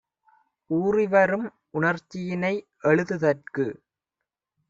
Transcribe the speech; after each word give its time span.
ஊறிவரும் 0.69 1.45
உணர்ச்சியினை 1.73 2.53
எழுது 2.83 3.17
தற்கு 3.19 3.67